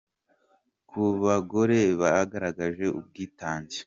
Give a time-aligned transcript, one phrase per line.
[0.89, 3.79] ku bagore bagaragaje ubwitange.